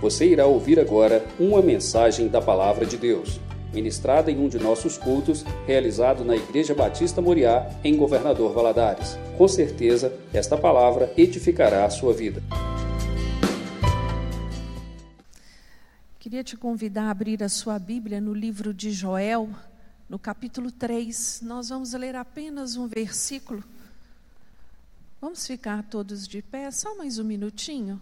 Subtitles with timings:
[0.00, 3.40] Você irá ouvir agora uma mensagem da Palavra de Deus,
[3.74, 9.18] ministrada em um de nossos cultos, realizado na Igreja Batista Moriá, em Governador Valadares.
[9.36, 12.40] Com certeza, esta palavra edificará a sua vida.
[16.20, 19.48] Queria te convidar a abrir a sua Bíblia no livro de Joel,
[20.08, 21.40] no capítulo 3.
[21.42, 23.64] Nós vamos ler apenas um versículo.
[25.20, 28.00] Vamos ficar todos de pé, só mais um minutinho.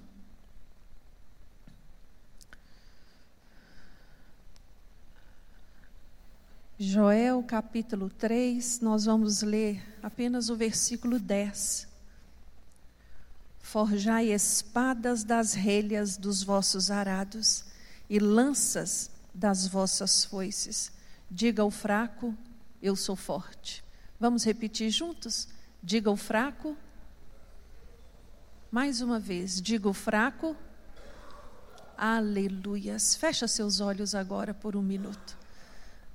[6.78, 11.88] Joel capítulo 3, nós vamos ler apenas o versículo 10.
[13.60, 17.64] Forjai espadas das relhas dos vossos arados
[18.10, 20.92] e lanças das vossas foices.
[21.30, 22.36] Diga ao fraco,
[22.82, 23.82] eu sou forte.
[24.20, 25.48] Vamos repetir juntos?
[25.82, 26.76] Diga ao fraco.
[28.70, 30.54] Mais uma vez, diga ao fraco.
[31.96, 33.16] Aleluias.
[33.16, 35.45] Fecha seus olhos agora por um minuto.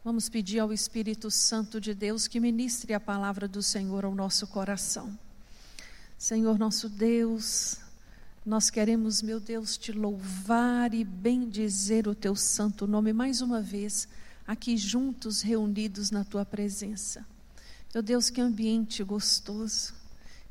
[0.03, 4.47] Vamos pedir ao Espírito Santo de Deus que ministre a palavra do Senhor ao nosso
[4.47, 5.15] coração.
[6.17, 7.77] Senhor nosso Deus,
[8.43, 14.07] nós queremos, meu Deus, te louvar e bendizer o teu santo nome mais uma vez,
[14.47, 17.23] aqui juntos, reunidos na tua presença.
[17.93, 19.93] Meu Deus, que ambiente gostoso,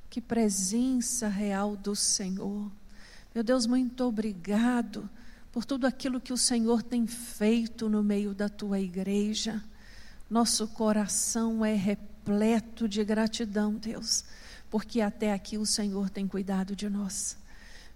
[0.09, 2.71] que presença real do Senhor.
[3.35, 5.11] Meu Deus, muito obrigado
[5.53, 9.63] por tudo aquilo que o Senhor tem feito no meio da tua igreja.
[10.29, 14.25] Nosso coração é repleto de gratidão, Deus,
[14.71, 17.37] porque até aqui o Senhor tem cuidado de nós.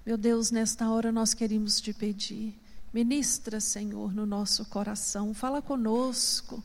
[0.04, 2.58] Meu Deus, nesta hora nós queremos te pedir,
[2.92, 6.62] ministra, Senhor, no nosso coração, fala conosco,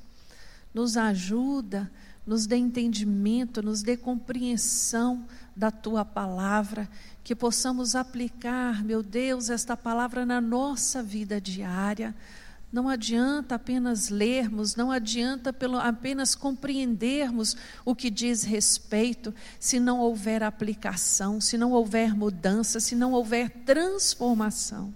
[0.74, 1.90] nos ajuda,
[2.30, 6.88] nos dê entendimento, nos dê compreensão da tua palavra,
[7.24, 12.16] que possamos aplicar, meu Deus, esta palavra na nossa vida diária.
[12.72, 15.52] Não adianta apenas lermos, não adianta
[15.84, 22.94] apenas compreendermos o que diz respeito, se não houver aplicação, se não houver mudança, se
[22.94, 24.94] não houver transformação.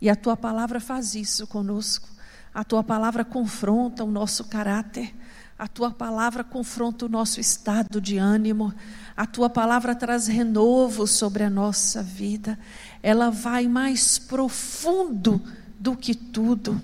[0.00, 2.08] E a tua palavra faz isso conosco.
[2.52, 5.14] A tua palavra confronta o nosso caráter.
[5.60, 8.72] A tua palavra confronta o nosso estado de ânimo.
[9.14, 12.58] A tua palavra traz renovo sobre a nossa vida.
[13.02, 15.38] Ela vai mais profundo
[15.78, 16.80] do que tudo.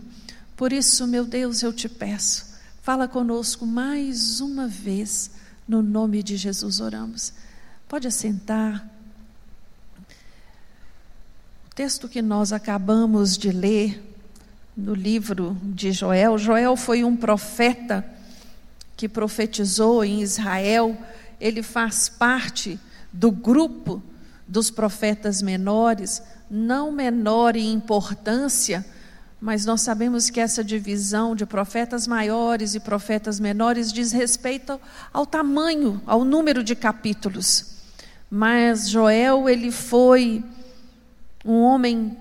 [0.55, 5.31] Por isso, meu Deus, eu te peço, fala conosco mais uma vez.
[5.67, 7.33] No nome de Jesus oramos.
[7.89, 8.87] Pode assentar.
[11.65, 14.05] O texto que nós acabamos de ler
[14.77, 18.15] no livro de Joel, Joel foi um profeta
[18.97, 20.97] que profetizou em Israel,
[21.41, 22.81] ele faz parte
[23.13, 24.03] do grupo
[24.49, 28.85] dos profetas menores, não menor em importância,
[29.41, 34.81] mas nós sabemos que essa divisão de profetas maiores e profetas menores diz respeito
[35.13, 37.77] ao tamanho, ao número de capítulos.
[38.31, 40.43] Mas Joel, ele foi
[41.45, 42.17] um homem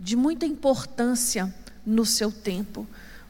[0.00, 1.54] de muita importância
[1.86, 2.86] no seu tempo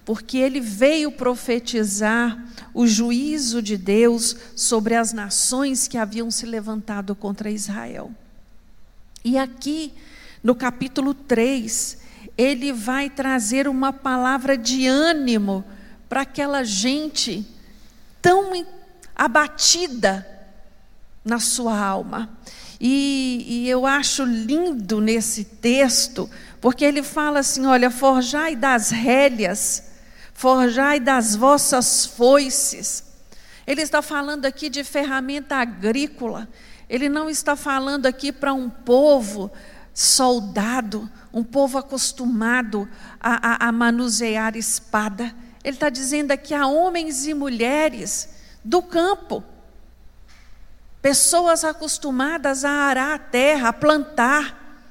[0.08, 2.42] porque ele veio profetizar
[2.72, 8.10] o juízo de Deus sobre as nações que haviam se levantado contra Israel.
[9.22, 9.92] E aqui,
[10.42, 11.98] no capítulo 3,
[12.38, 15.62] ele vai trazer uma palavra de ânimo
[16.08, 17.46] para aquela gente
[18.22, 18.64] tão
[19.14, 20.26] abatida
[21.22, 22.30] na sua alma.
[22.80, 26.30] E, e, eu acho lindo nesse texto,
[26.62, 29.88] porque ele fala assim: olha, forjai das rélias
[30.38, 33.02] forjai das vossas foices.
[33.66, 36.48] Ele está falando aqui de ferramenta agrícola.
[36.88, 39.50] Ele não está falando aqui para um povo
[39.92, 42.88] soldado, um povo acostumado
[43.18, 45.34] a, a, a manusear espada.
[45.64, 48.28] Ele está dizendo aqui a homens e mulheres
[48.64, 49.42] do campo,
[51.02, 54.86] pessoas acostumadas a arar a terra, a plantar.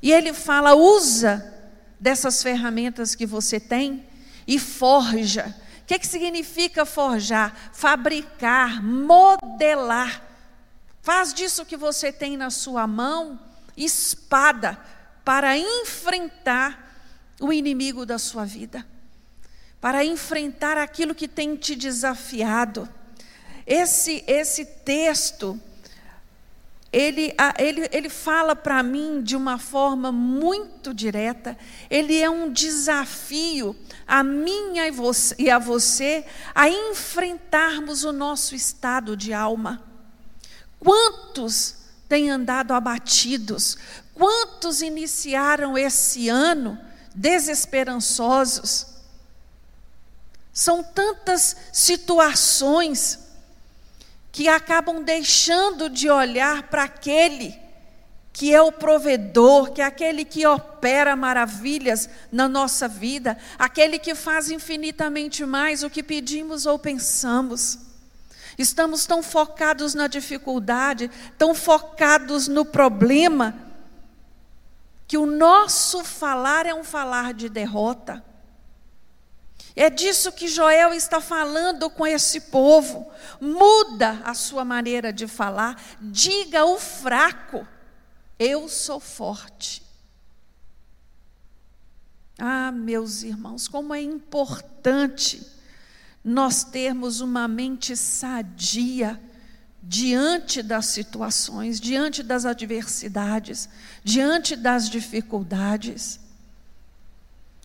[0.00, 1.54] E ele fala: usa
[2.00, 4.08] dessas ferramentas que você tem
[4.50, 5.54] e forja.
[5.82, 7.70] O que, que significa forjar?
[7.72, 10.26] Fabricar, modelar.
[11.00, 13.38] Faz disso que você tem na sua mão
[13.76, 14.76] espada
[15.24, 16.92] para enfrentar
[17.40, 18.84] o inimigo da sua vida,
[19.80, 22.88] para enfrentar aquilo que tem te desafiado.
[23.64, 25.60] Esse, esse texto
[26.92, 31.56] ele, ele, ele fala para mim de uma forma muito direta,
[31.88, 33.76] ele é um desafio
[34.06, 39.82] a mim e, e a você a enfrentarmos o nosso estado de alma.
[40.80, 41.76] Quantos
[42.08, 43.78] têm andado abatidos?
[44.12, 46.76] Quantos iniciaram esse ano
[47.14, 48.86] desesperançosos?
[50.52, 53.29] São tantas situações
[54.32, 57.58] que acabam deixando de olhar para aquele
[58.32, 64.14] que é o provedor, que é aquele que opera maravilhas na nossa vida, aquele que
[64.14, 67.78] faz infinitamente mais o que pedimos ou pensamos.
[68.56, 73.54] Estamos tão focados na dificuldade, tão focados no problema,
[75.08, 78.24] que o nosso falar é um falar de derrota.
[79.74, 83.10] É disso que Joel está falando com esse povo.
[83.40, 87.66] Muda a sua maneira de falar, diga o fraco
[88.40, 89.82] eu sou forte.
[92.38, 95.46] Ah, meus irmãos, como é importante
[96.24, 99.20] nós termos uma mente sadia
[99.82, 103.68] diante das situações, diante das adversidades,
[104.02, 106.18] diante das dificuldades.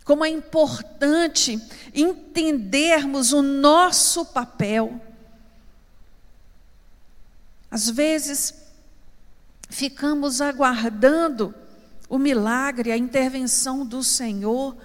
[0.05, 1.59] Como é importante
[1.93, 5.01] entendermos o nosso papel.
[7.71, 8.53] Às vezes,
[9.67, 11.53] ficamos aguardando
[12.07, 14.77] o milagre, a intervenção do Senhor,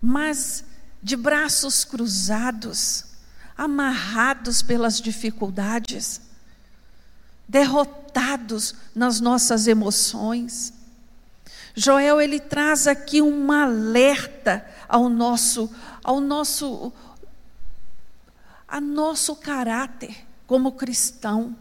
[0.00, 0.64] mas
[1.02, 3.04] de braços cruzados,
[3.58, 6.20] amarrados pelas dificuldades,
[7.48, 10.72] derrotados nas nossas emoções.
[11.76, 15.70] Joel ele traz aqui um alerta ao nosso
[16.02, 16.90] ao nosso
[18.66, 21.54] a nosso caráter como cristão.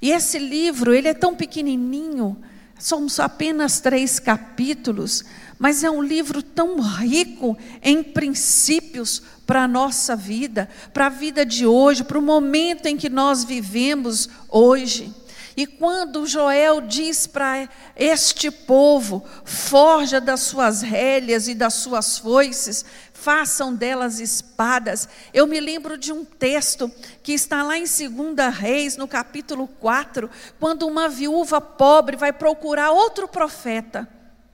[0.00, 2.36] E esse livro, ele é tão pequenininho,
[2.78, 5.24] são apenas três capítulos,
[5.58, 11.44] mas é um livro tão rico em princípios para a nossa vida, para a vida
[11.44, 15.12] de hoje, para o momento em que nós vivemos hoje.
[15.58, 22.84] E quando Joel diz para este povo: forja das suas rélias e das suas foices,
[23.12, 25.08] façam delas espadas.
[25.34, 26.88] Eu me lembro de um texto
[27.24, 32.92] que está lá em 2 Reis, no capítulo 4, quando uma viúva pobre vai procurar
[32.92, 34.08] outro profeta,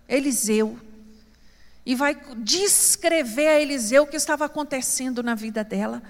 [0.09, 0.79] Eliseu,
[1.85, 6.03] e vai descrever a Eliseu o que estava acontecendo na vida dela,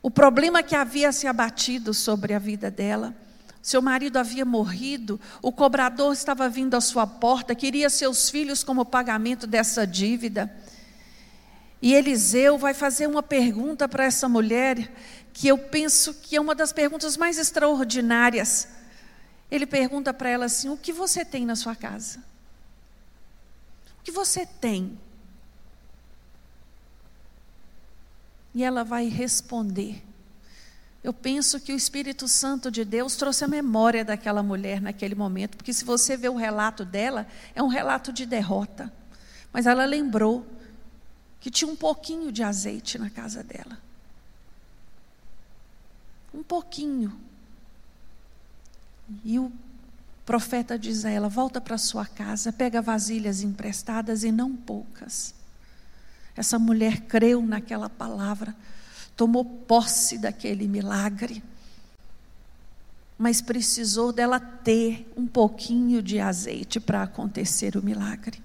[0.00, 3.12] o problema que havia se abatido sobre a vida dela.
[3.64, 8.84] Seu marido havia morrido, o cobrador estava vindo à sua porta, queria seus filhos como
[8.84, 10.54] pagamento dessa dívida.
[11.80, 14.92] E Eliseu vai fazer uma pergunta para essa mulher,
[15.32, 18.68] que eu penso que é uma das perguntas mais extraordinárias.
[19.50, 22.18] Ele pergunta para ela assim: O que você tem na sua casa?
[23.98, 24.98] O que você tem?
[28.54, 30.02] E ela vai responder.
[31.04, 35.54] Eu penso que o Espírito Santo de Deus trouxe a memória daquela mulher naquele momento,
[35.54, 38.90] porque se você vê o relato dela, é um relato de derrota.
[39.52, 40.46] Mas ela lembrou
[41.40, 43.78] que tinha um pouquinho de azeite na casa dela.
[46.32, 47.20] Um pouquinho.
[49.22, 49.52] E o
[50.24, 55.34] profeta diz a ela: volta para sua casa, pega vasilhas emprestadas e não poucas.
[56.34, 58.56] Essa mulher creu naquela palavra,
[59.16, 61.42] tomou posse daquele milagre,
[63.16, 68.42] mas precisou dela ter um pouquinho de azeite para acontecer o milagre.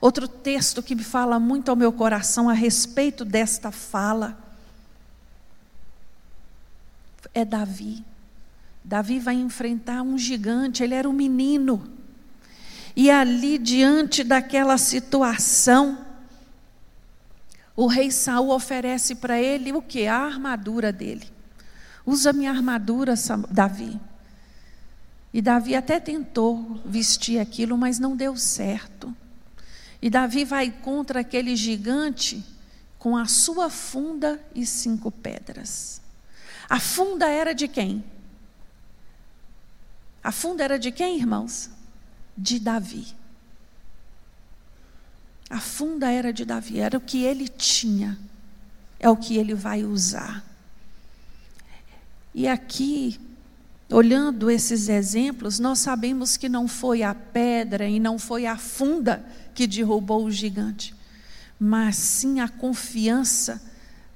[0.00, 4.38] Outro texto que me fala muito ao meu coração a respeito desta fala
[7.34, 8.04] é Davi.
[8.84, 11.90] Davi vai enfrentar um gigante, ele era um menino.
[12.94, 16.05] E ali, diante daquela situação,
[17.76, 20.06] o rei Saul oferece para ele o que?
[20.06, 21.30] A armadura dele.
[22.06, 23.14] Usa minha armadura,
[23.50, 24.00] Davi.
[25.32, 29.14] E Davi até tentou vestir aquilo, mas não deu certo.
[30.00, 32.42] E Davi vai contra aquele gigante
[32.98, 36.00] com a sua funda e cinco pedras.
[36.68, 38.02] A funda era de quem?
[40.24, 41.70] A funda era de quem, irmãos?
[42.36, 43.14] De Davi.
[45.48, 48.18] A funda era de Davi, era o que ele tinha,
[48.98, 50.44] é o que ele vai usar.
[52.34, 53.18] E aqui
[53.88, 59.24] Olhando esses exemplos, nós sabemos que não foi a pedra e não foi a funda
[59.54, 60.92] que derrubou o gigante,
[61.58, 63.62] mas sim a confiança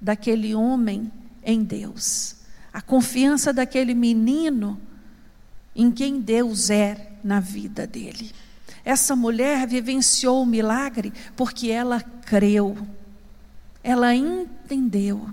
[0.01, 1.11] daquele homem
[1.45, 2.37] em Deus,
[2.73, 4.81] a confiança daquele menino
[5.75, 8.33] em quem Deus é na vida dele.
[8.85, 12.77] Essa mulher vivenciou o milagre porque ela creu,
[13.83, 15.29] ela entendeu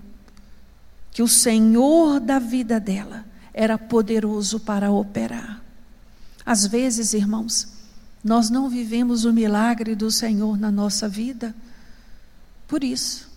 [1.11, 5.61] que o Senhor da vida dela era poderoso para operar.
[6.45, 7.67] Às vezes, irmãos,
[8.23, 11.55] nós não vivemos o milagre do Senhor na nossa vida
[12.67, 13.29] por isso.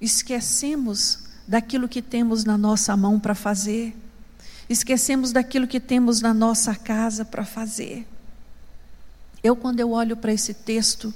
[0.00, 3.96] Esquecemos daquilo que temos na nossa mão para fazer,
[4.68, 8.06] esquecemos daquilo que temos na nossa casa para fazer.
[9.42, 11.14] Eu, quando eu olho para esse texto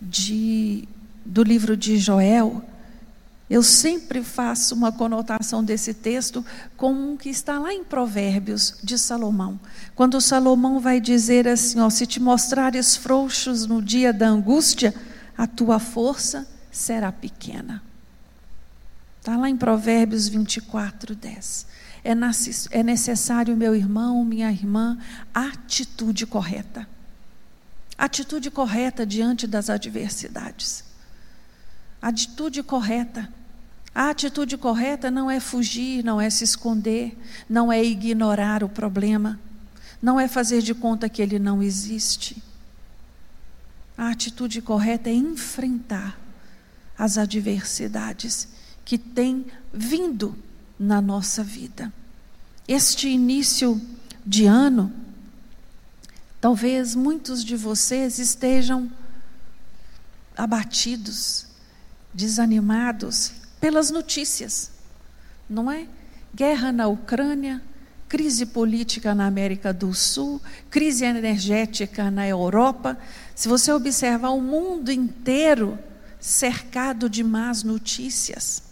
[0.00, 0.86] de,
[1.24, 2.62] do livro de Joel,
[3.48, 6.44] eu sempre faço uma conotação desse texto
[6.76, 9.60] com um que está lá em Provérbios de Salomão.
[9.94, 14.94] Quando Salomão vai dizer assim: ó, se te mostrares frouxos no dia da angústia,
[15.36, 17.82] a tua força será pequena.
[19.20, 21.66] Está lá em Provérbios 24, 10.
[22.04, 22.10] É,
[22.78, 24.98] é necessário, meu irmão, minha irmã,
[25.32, 26.86] atitude correta.
[27.96, 30.84] Atitude correta diante das adversidades.
[32.02, 33.32] Atitude correta.
[33.94, 37.16] A atitude correta não é fugir, não é se esconder,
[37.48, 39.40] não é ignorar o problema,
[40.02, 42.42] não é fazer de conta que ele não existe.
[43.96, 46.18] A atitude correta é enfrentar
[46.98, 48.48] as adversidades
[48.84, 50.36] que têm vindo
[50.78, 51.92] na nossa vida.
[52.66, 53.80] Este início
[54.24, 54.92] de ano,
[56.40, 58.90] talvez muitos de vocês estejam
[60.36, 61.46] abatidos,
[62.12, 64.70] desanimados pelas notícias,
[65.48, 65.86] não é?
[66.34, 67.62] Guerra na Ucrânia,
[68.08, 70.40] crise política na América do Sul,
[70.70, 72.98] crise energética na Europa.
[73.34, 75.78] Se você observar o mundo inteiro
[76.20, 78.63] cercado de más notícias.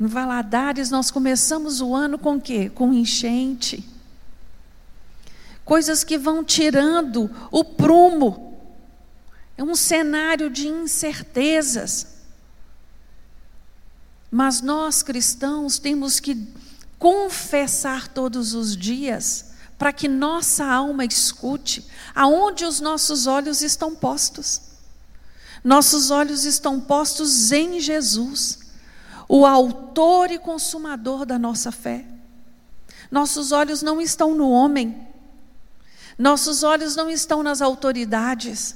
[0.00, 2.70] Em Valadares nós começamos o ano com quê?
[2.70, 3.86] Com enchente.
[5.62, 8.58] Coisas que vão tirando o prumo
[9.58, 12.06] é um cenário de incertezas.
[14.30, 16.48] Mas nós cristãos temos que
[16.98, 24.62] confessar todos os dias para que nossa alma escute aonde os nossos olhos estão postos.
[25.62, 28.59] Nossos olhos estão postos em Jesus,
[29.32, 32.04] o autor e consumador da nossa fé.
[33.08, 35.06] Nossos olhos não estão no homem.
[36.18, 38.74] Nossos olhos não estão nas autoridades.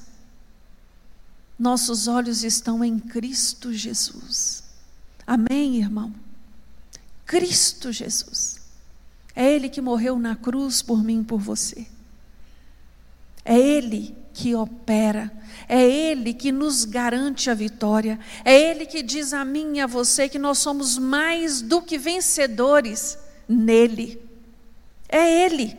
[1.59, 4.63] Nossos olhos estão em Cristo Jesus.
[5.27, 6.15] Amém, irmão?
[7.27, 8.61] Cristo Jesus.
[9.35, 11.85] É Ele que morreu na cruz por mim e por você.
[13.45, 15.33] É Ele que opera.
[15.69, 18.19] É Ele que nos garante a vitória.
[18.45, 21.97] É Ele que diz a mim e a você que nós somos mais do que
[21.97, 23.17] vencedores
[23.49, 24.21] nele.
[25.09, 25.79] É Ele.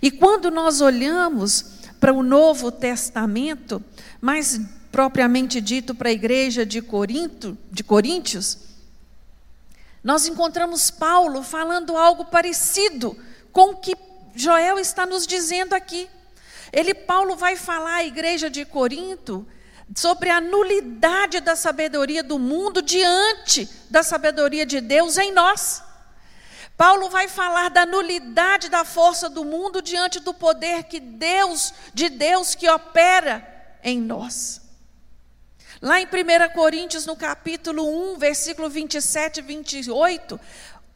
[0.00, 1.64] E quando nós olhamos
[1.98, 3.82] para o Novo Testamento,
[4.20, 4.60] mais
[4.90, 8.58] propriamente dito para a igreja de Corinto, de Coríntios,
[10.04, 13.16] nós encontramos Paulo falando algo parecido
[13.52, 13.96] com o que
[14.34, 16.08] Joel está nos dizendo aqui.
[16.72, 19.46] Ele, Paulo, vai falar à igreja de Corinto
[19.94, 25.82] sobre a nulidade da sabedoria do mundo diante da sabedoria de Deus em nós.
[26.76, 32.08] Paulo vai falar da nulidade da força do mundo diante do poder que Deus, de
[32.08, 33.46] Deus que opera
[33.84, 34.60] em nós.
[35.80, 40.40] Lá em 1 Coríntios, no capítulo 1, versículo 27 e 28,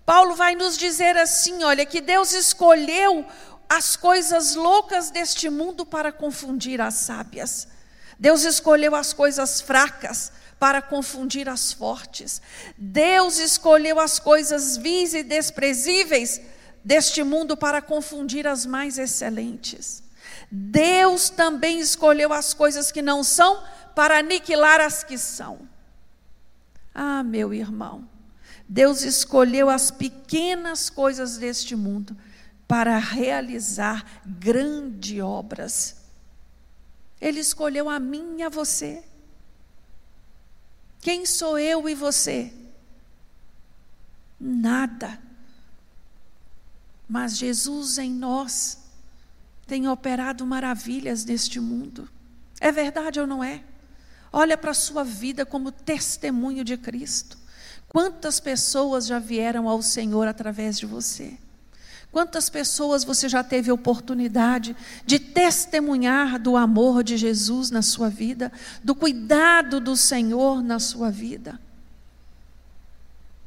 [0.06, 3.26] Paulo vai nos dizer assim: olha, que Deus escolheu
[3.68, 7.68] as coisas loucas deste mundo para confundir as sábias.
[8.18, 12.40] Deus escolheu as coisas fracas para confundir as fortes.
[12.78, 16.40] Deus escolheu as coisas vis e desprezíveis
[16.84, 20.02] deste mundo para confundir as mais excelentes.
[20.50, 23.62] Deus também escolheu as coisas que não são
[23.94, 25.68] para aniquilar as que são.
[26.94, 28.08] Ah, meu irmão,
[28.68, 32.16] Deus escolheu as pequenas coisas deste mundo
[32.66, 35.96] para realizar grandes obras.
[37.20, 39.02] Ele escolheu a mim e a você.
[41.00, 42.52] Quem sou eu e você?
[44.38, 45.18] Nada.
[47.08, 48.78] Mas Jesus em nós
[49.66, 52.08] tem operado maravilhas neste mundo.
[52.60, 53.62] É verdade ou não é?
[54.32, 57.38] Olha para a sua vida como testemunho de Cristo.
[57.88, 61.38] Quantas pessoas já vieram ao Senhor através de você?
[62.16, 68.50] Quantas pessoas você já teve oportunidade de testemunhar do amor de Jesus na sua vida,
[68.82, 71.60] do cuidado do Senhor na sua vida?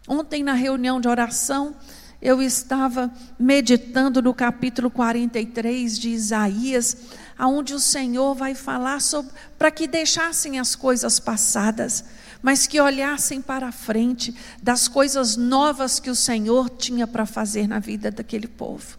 [0.07, 1.75] Ontem, na reunião de oração,
[2.21, 6.95] eu estava meditando no capítulo 43 de Isaías,
[7.39, 12.05] aonde o Senhor vai falar sobre para que deixassem as coisas passadas,
[12.41, 17.67] mas que olhassem para a frente das coisas novas que o Senhor tinha para fazer
[17.67, 18.97] na vida daquele povo.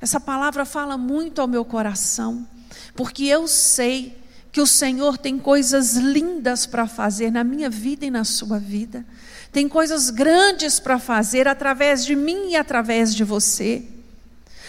[0.00, 2.46] Essa palavra fala muito ao meu coração,
[2.94, 4.16] porque eu sei
[4.52, 9.04] que o Senhor tem coisas lindas para fazer na minha vida e na sua vida.
[9.52, 13.86] Tem coisas grandes para fazer através de mim e através de você.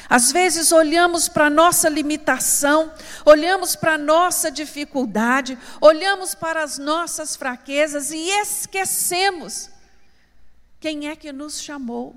[0.09, 2.93] Às vezes olhamos para a nossa limitação,
[3.25, 9.69] olhamos para a nossa dificuldade, olhamos para as nossas fraquezas e esquecemos
[10.79, 12.15] quem é que nos chamou.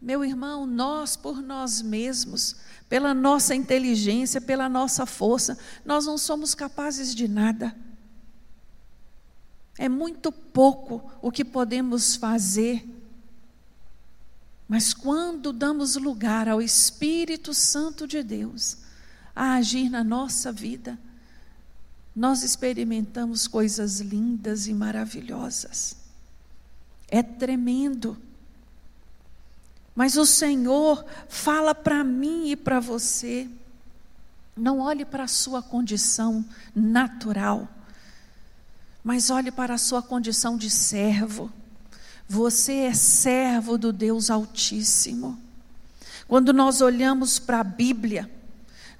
[0.00, 2.56] Meu irmão, nós por nós mesmos,
[2.88, 7.76] pela nossa inteligência, pela nossa força, nós não somos capazes de nada.
[9.78, 12.93] É muito pouco o que podemos fazer
[14.74, 18.78] mas quando damos lugar ao Espírito Santo de Deus
[19.32, 20.98] a agir na nossa vida,
[22.12, 25.96] nós experimentamos coisas lindas e maravilhosas.
[27.06, 28.18] É tremendo.
[29.94, 33.48] Mas o Senhor fala para mim e para você.
[34.56, 37.68] Não olhe para a sua condição natural,
[39.04, 41.48] mas olhe para a sua condição de servo
[42.28, 45.38] você é servo do Deus Altíssimo.
[46.26, 48.30] Quando nós olhamos para a Bíblia,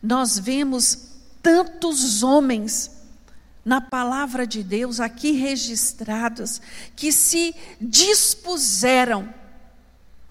[0.03, 1.09] nós vemos
[1.43, 2.91] tantos homens
[3.65, 6.61] na palavra de Deus aqui registrados
[6.95, 9.33] que se dispuseram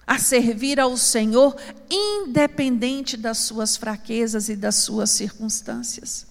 [0.06, 1.56] a servir ao Senhor,
[1.90, 6.26] independente das suas fraquezas e das suas circunstâncias.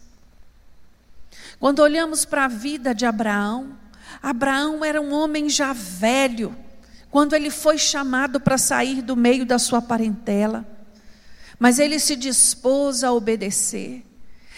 [1.59, 3.77] Quando olhamos para a vida de Abraão,
[4.21, 6.55] Abraão era um homem já velho,
[7.09, 10.65] quando ele foi chamado para sair do meio da sua parentela,
[11.59, 14.03] mas ele se dispôs a obedecer.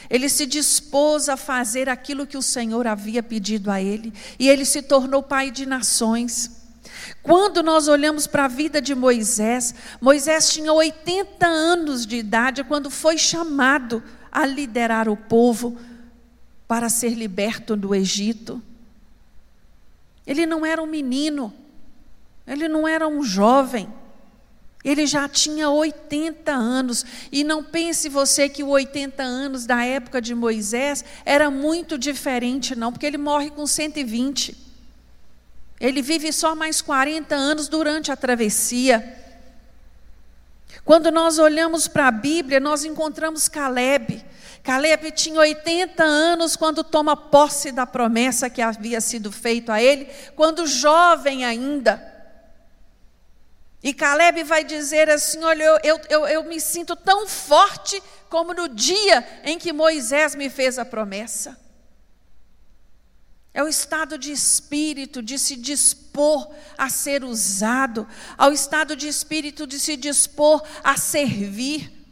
[0.09, 4.65] Ele se dispôs a fazer aquilo que o Senhor havia pedido a ele, e ele
[4.65, 6.63] se tornou pai de nações.
[7.21, 12.89] Quando nós olhamos para a vida de Moisés, Moisés tinha 80 anos de idade quando
[12.89, 15.77] foi chamado a liderar o povo
[16.67, 18.61] para ser liberto do Egito.
[20.25, 21.53] Ele não era um menino,
[22.47, 23.87] ele não era um jovem,
[24.85, 27.03] ele já tinha 80 anos.
[27.31, 32.75] E não pense você que os 80 anos da época de Moisés era muito diferente,
[32.75, 34.55] não, porque ele morre com 120.
[35.79, 39.23] Ele vive só mais 40 anos durante a travessia.
[40.85, 44.23] Quando nós olhamos para a Bíblia, nós encontramos Caleb.
[44.65, 50.05] Caleb tinha 80 anos quando toma posse da promessa que havia sido feita a ele,
[50.35, 52.11] quando jovem ainda.
[53.83, 58.67] E Caleb vai dizer assim: Olha, eu, eu, eu, me sinto tão forte como no
[58.67, 61.55] dia em que Moisés me fez a promessa.
[63.53, 69.67] É o estado de espírito de se dispor a ser usado, ao estado de espírito
[69.67, 72.04] de se dispor a servir.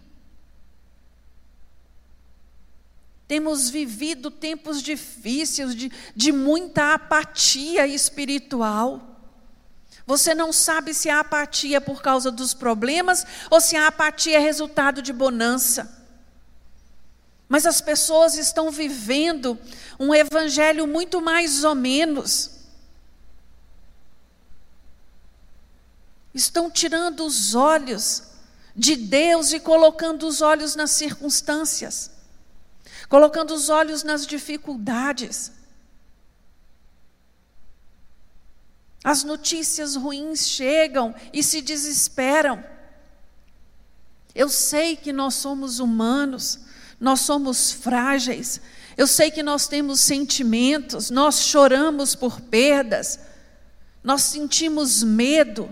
[3.33, 9.01] Temos vivido tempos difíceis, de, de muita apatia espiritual.
[10.05, 14.37] Você não sabe se a apatia é por causa dos problemas ou se a apatia
[14.37, 16.05] é resultado de bonança.
[17.49, 19.57] Mas as pessoas estão vivendo
[19.99, 22.51] um evangelho muito mais ou menos.
[26.35, 28.21] Estão tirando os olhos
[28.75, 32.12] de Deus e colocando os olhos nas circunstâncias
[33.09, 35.51] colocando os olhos nas dificuldades.
[39.03, 42.63] As notícias ruins chegam e se desesperam.
[44.33, 46.59] Eu sei que nós somos humanos,
[46.99, 48.61] nós somos frágeis,
[48.97, 53.19] eu sei que nós temos sentimentos, nós choramos por perdas,
[54.03, 55.71] nós sentimos medo,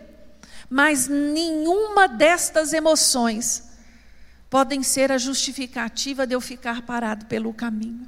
[0.70, 3.71] mas nenhuma destas emoções
[4.52, 8.06] podem ser a justificativa de eu ficar parado pelo caminho.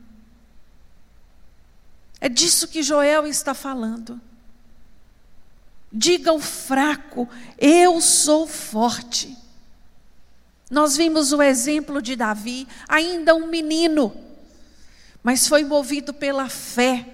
[2.19, 4.19] É disso que Joel está falando.
[5.89, 9.37] Diga ao fraco, eu sou forte.
[10.69, 14.13] Nós vimos o exemplo de Davi, ainda um menino,
[15.23, 17.07] mas foi movido pela fé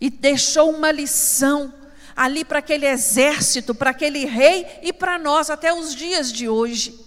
[0.00, 1.74] e deixou uma lição
[2.16, 7.04] ali para aquele exército, para aquele rei e para nós até os dias de hoje.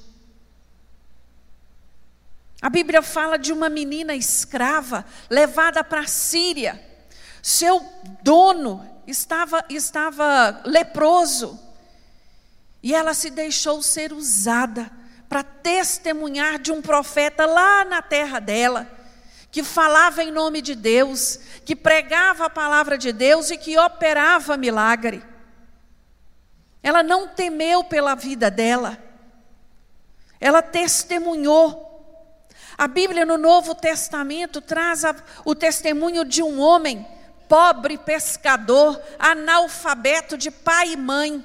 [2.68, 6.78] A Bíblia fala de uma menina escrava levada para a Síria.
[7.42, 7.82] Seu
[8.22, 11.58] dono estava, estava leproso.
[12.84, 14.92] E ela se deixou ser usada
[15.30, 18.86] para testemunhar de um profeta lá na terra dela,
[19.50, 24.58] que falava em nome de Deus, que pregava a palavra de Deus e que operava
[24.58, 25.24] milagre.
[26.84, 29.02] Ela não temeu pela vida dela,
[30.38, 31.87] ela testemunhou.
[32.78, 37.06] A Bíblia no Novo Testamento traz a, o testemunho de um homem
[37.50, 41.44] pobre pescador, analfabeto de pai e mãe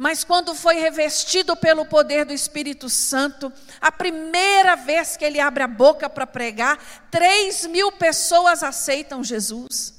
[0.00, 5.62] mas quando foi revestido pelo poder do Espírito Santo, a primeira vez que ele abre
[5.62, 6.78] a boca para pregar,
[7.10, 9.92] três mil pessoas aceitam Jesus.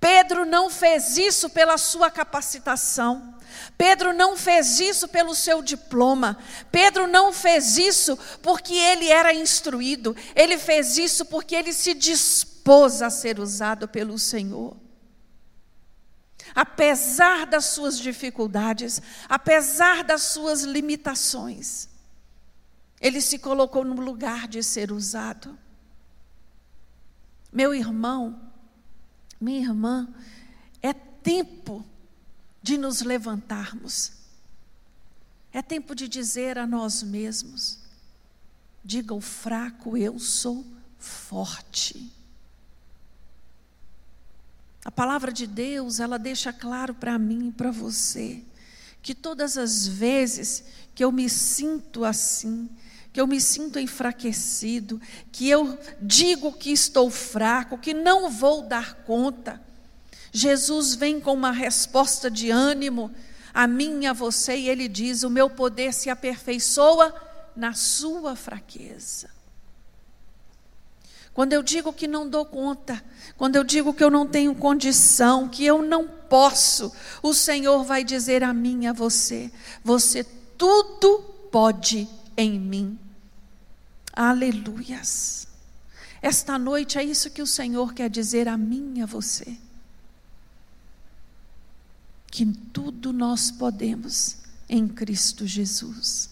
[0.00, 3.35] Pedro não fez isso pela sua capacitação.
[3.76, 6.38] Pedro não fez isso pelo seu diploma.
[6.70, 10.16] Pedro não fez isso porque ele era instruído.
[10.34, 14.76] Ele fez isso porque ele se dispôs a ser usado pelo Senhor
[16.56, 21.86] apesar das suas dificuldades, apesar das suas limitações,
[22.98, 25.58] ele se colocou no lugar de ser usado.
[27.52, 28.40] Meu irmão,
[29.38, 30.08] minha irmã,
[30.82, 31.84] é tempo
[32.66, 34.10] de nos levantarmos.
[35.52, 37.78] É tempo de dizer a nós mesmos:
[38.84, 40.66] diga o fraco, eu sou
[40.98, 42.12] forte.
[44.84, 48.42] A palavra de Deus, ela deixa claro para mim e para você
[49.00, 52.68] que todas as vezes que eu me sinto assim,
[53.12, 55.00] que eu me sinto enfraquecido,
[55.30, 59.64] que eu digo que estou fraco, que não vou dar conta,
[60.36, 63.10] Jesus vem com uma resposta de ânimo
[63.54, 67.14] a mim e a você, e ele diz: O meu poder se aperfeiçoa
[67.56, 69.30] na sua fraqueza.
[71.32, 73.02] Quando eu digo que não dou conta,
[73.38, 78.04] quando eu digo que eu não tenho condição, que eu não posso, o Senhor vai
[78.04, 79.50] dizer a mim e a você:
[79.82, 80.22] você
[80.58, 81.20] tudo
[81.50, 82.98] pode em mim.
[84.12, 85.48] Aleluias.
[86.20, 89.56] Esta noite é isso que o Senhor quer dizer a mim e a você.
[92.36, 94.36] Que tudo nós podemos
[94.68, 96.28] em Cristo Jesus.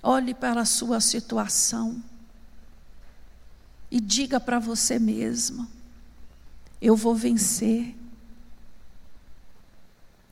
[0.00, 2.00] Olhe para a sua situação
[3.90, 5.66] e diga para você mesmo:
[6.80, 7.96] eu vou vencer,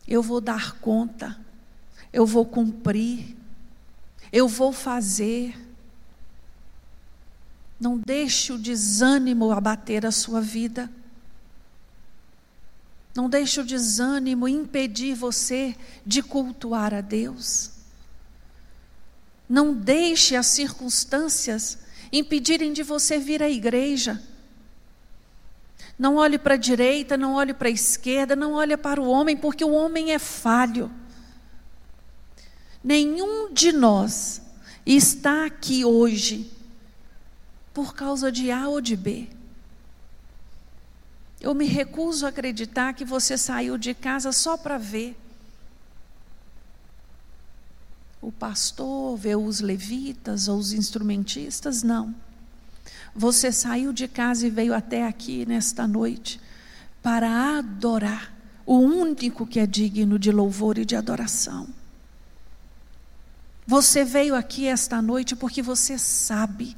[0.07, 1.37] eu vou dar conta,
[2.13, 3.37] eu vou cumprir,
[4.33, 5.61] eu vou fazer.
[7.81, 10.89] Não deixe o desânimo abater a sua vida.
[13.17, 15.75] Não deixe o desânimo impedir você
[16.05, 17.71] de cultuar a Deus.
[19.49, 21.79] Não deixe as circunstâncias
[22.13, 24.23] impedirem de você vir à igreja.
[25.99, 29.35] Não olhe para a direita, não olhe para a esquerda, não olhe para o homem,
[29.35, 30.91] porque o homem é falho.
[32.85, 34.43] Nenhum de nós
[34.85, 36.51] está aqui hoje
[37.73, 39.36] por causa de A ou de B.
[41.41, 45.17] Eu me recuso a acreditar que você saiu de casa só para ver
[48.21, 52.15] o pastor, ver os levitas ou os instrumentistas, não.
[53.15, 56.41] Você saiu de casa e veio até aqui nesta noite
[57.03, 61.69] para adorar o único que é digno de louvor e de adoração.
[63.67, 66.77] Você veio aqui esta noite porque você sabe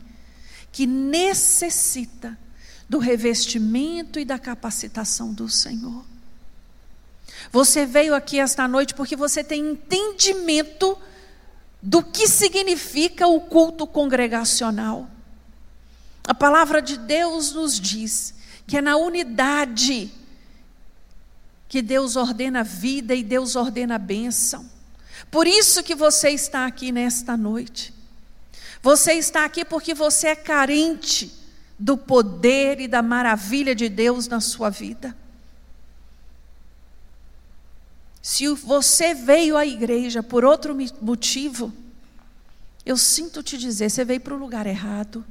[0.70, 2.38] que necessita
[2.88, 6.04] do revestimento e da capacitação do Senhor.
[7.52, 10.98] Você veio aqui esta noite porque você tem entendimento
[11.82, 15.08] do que significa o culto congregacional.
[16.24, 18.34] A palavra de Deus nos diz
[18.66, 20.12] que é na unidade
[21.68, 24.68] que Deus ordena a vida e Deus ordena a bênção.
[25.30, 27.94] Por isso que você está aqui nesta noite.
[28.82, 31.37] Você está aqui porque você é carente
[31.78, 35.16] do poder e da maravilha de Deus na sua vida.
[38.20, 41.72] Se você veio à igreja por outro motivo,
[42.84, 45.24] eu sinto te dizer, você veio para o lugar errado.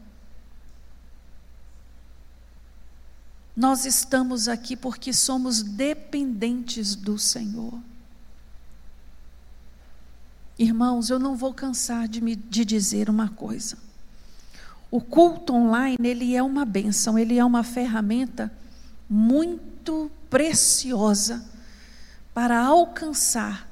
[3.55, 7.79] Nós estamos aqui porque somos dependentes do Senhor.
[10.59, 13.77] Irmãos, eu não vou cansar de, me, de dizer uma coisa.
[14.89, 18.51] O culto online, ele é uma benção, ele é uma ferramenta
[19.09, 21.45] muito preciosa
[22.33, 23.67] para alcançar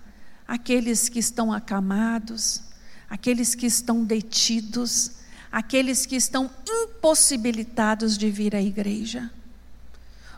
[0.48, 2.62] aqueles que estão acamados,
[3.10, 5.12] aqueles que estão detidos,
[5.52, 9.32] aqueles que estão impossibilitados de vir à igreja.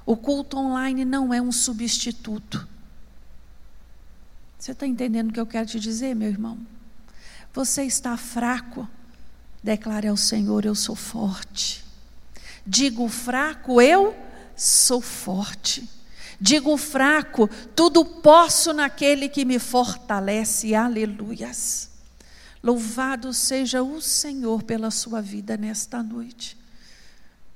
[0.05, 2.67] O culto online não é um substituto.
[4.57, 6.57] Você está entendendo o que eu quero te dizer, meu irmão?
[7.53, 8.87] Você está fraco
[9.67, 11.83] Declare ao Senhor: Eu sou forte.
[12.65, 14.15] Digo fraco, eu
[14.55, 15.89] sou forte.
[16.39, 20.73] Digo fraco, tudo posso naquele que me fortalece.
[20.73, 21.89] Aleluias.
[22.63, 26.57] Louvado seja o Senhor pela sua vida nesta noite.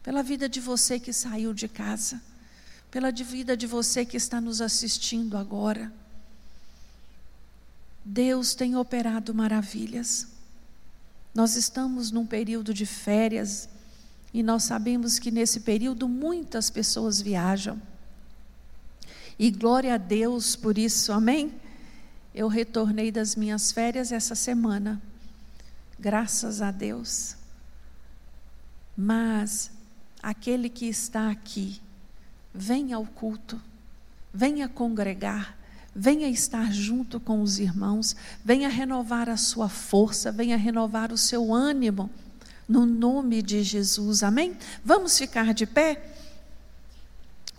[0.04, 2.22] Pela vida de você que saiu de casa.
[2.90, 5.90] Pela vida de você que está nos assistindo agora.
[8.04, 10.31] Deus tem operado maravilhas.
[11.34, 13.70] Nós estamos num período de férias
[14.34, 17.82] e nós sabemos que nesse período muitas pessoas viajam.
[19.40, 21.54] E glória a Deus por isso, amém?
[22.34, 25.02] Eu retornei das minhas férias essa semana,
[26.00, 27.36] graças a Deus.
[28.96, 29.72] Mas
[30.22, 31.82] aquele que está aqui,
[32.54, 33.60] venha ao culto,
[34.34, 35.58] venha congregar,
[35.96, 41.54] venha estar junto com os irmãos, venha renovar a sua força, venha renovar o seu
[41.54, 42.10] ânimo,
[42.68, 44.58] no nome de Jesus, amém?
[44.84, 46.02] Vamos ficar de pé?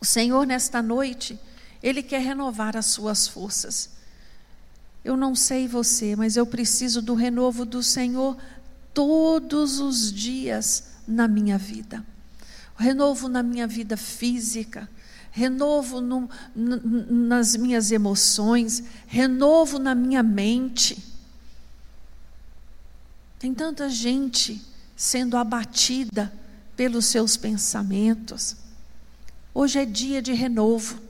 [0.00, 1.38] O Senhor, nesta noite,
[1.82, 3.90] ele quer renovar as suas forças.
[5.04, 8.36] Eu não sei você, mas eu preciso do renovo do Senhor
[8.94, 12.04] todos os dias na minha vida.
[12.76, 14.88] Renovo na minha vida física,
[15.32, 21.02] renovo no, nas minhas emoções, renovo na minha mente.
[23.38, 24.62] Tem tanta gente
[24.94, 26.32] sendo abatida
[26.76, 28.56] pelos seus pensamentos.
[29.54, 31.00] Hoje é dia de renovo.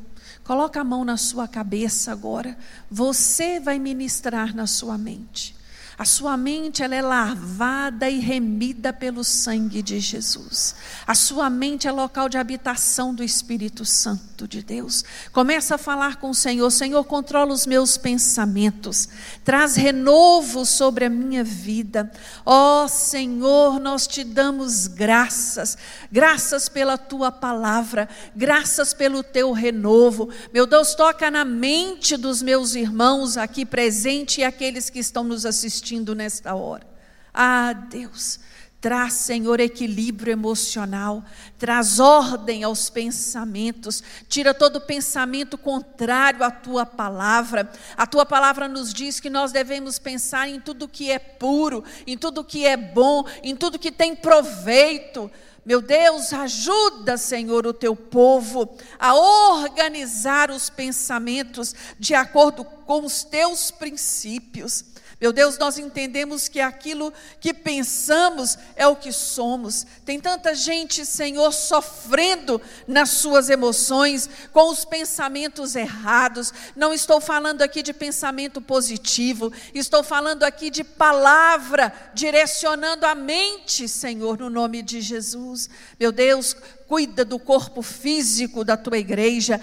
[0.45, 2.57] Coloca a mão na sua cabeça agora.
[2.91, 5.55] Você vai ministrar na sua mente.
[6.03, 10.75] A sua mente ela é lavada e remida pelo sangue de Jesus.
[11.07, 15.05] A sua mente é local de habitação do Espírito Santo de Deus.
[15.33, 16.69] Começa a falar com o Senhor.
[16.73, 19.09] Senhor, controla os meus pensamentos.
[19.45, 22.11] Traz renovo sobre a minha vida.
[22.45, 25.79] Ó oh, Senhor, nós te damos graças.
[26.11, 28.09] Graças pela tua palavra.
[28.35, 30.31] Graças pelo teu renovo.
[30.53, 35.47] Meu Deus, toca na mente dos meus irmãos aqui presentes e aqueles que estão nos
[35.47, 36.87] assistindo nesta hora.
[37.35, 38.41] Ah, Deus,
[38.83, 41.25] traz, Senhor, equilíbrio emocional,
[41.57, 47.71] traz ordem aos pensamentos, tira todo pensamento contrário à tua palavra.
[47.97, 52.19] A tua palavra nos diz que nós devemos pensar em tudo que é puro, em
[52.19, 55.31] tudo que é bom, em tudo que tem proveito.
[55.65, 63.23] Meu Deus, ajuda, Senhor, o teu povo a organizar os pensamentos de acordo com os
[63.23, 64.92] teus princípios.
[65.23, 69.87] Meu Deus, nós entendemos que aquilo que pensamos é o que somos.
[70.05, 76.53] Tem tanta gente, Senhor, sofrendo nas suas emoções, com os pensamentos errados.
[76.75, 83.87] Não estou falando aqui de pensamento positivo, estou falando aqui de palavra direcionando a mente,
[83.87, 85.71] Senhor, no nome de Jesus.
[86.01, 86.57] Meu Deus,
[86.93, 89.59] cuida do corpo físico da tua igreja,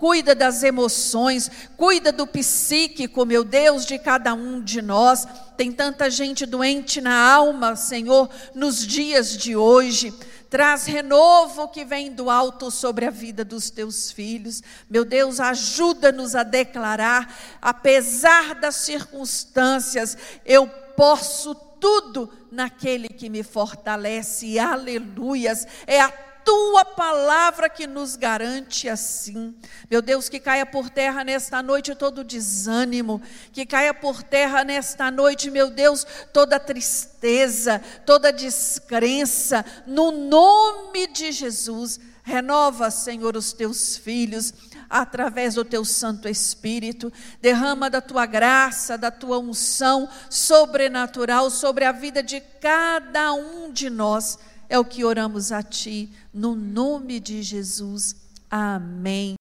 [0.00, 5.24] cuida das emoções, cuida do psíquico, meu Deus, de cada um de nós.
[5.56, 10.12] Tem tanta gente doente na alma, Senhor, nos dias de hoje.
[10.50, 14.60] Traz renovo que vem do alto sobre a vida dos teus filhos.
[14.90, 20.66] Meu Deus, ajuda-nos a declarar, apesar das circunstâncias, eu
[20.96, 24.58] posso tudo naquele que me fortalece.
[24.58, 25.64] Aleluias.
[25.86, 29.54] É a tua palavra que nos garante assim.
[29.90, 33.20] Meu Deus, que caia por terra nesta noite todo desânimo,
[33.52, 41.32] que caia por terra nesta noite, meu Deus, toda tristeza, toda descrença, no nome de
[41.32, 42.00] Jesus.
[42.22, 44.54] Renova, Senhor, os teus filhos
[44.88, 47.12] através do teu Santo Espírito.
[47.42, 53.90] Derrama da tua graça, da tua unção sobrenatural sobre a vida de cada um de
[53.90, 58.14] nós é o que oramos a Ti, no nome de Jesus.
[58.50, 59.36] Amém.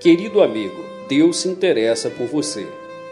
[0.00, 2.66] Querido amigo, Deus se interessa por você.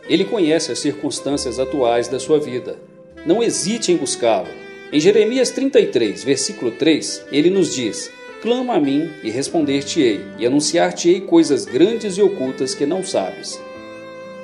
[0.08, 2.78] Ele conhece as circunstâncias atuais da sua vida.
[3.26, 4.48] Não hesite em buscá-lo.
[4.92, 8.10] Em Jeremias 33, versículo 3, ele nos diz:
[8.42, 13.58] Clama a mim e responder-te-ei, e anunciar-te-ei coisas grandes e ocultas que não sabes.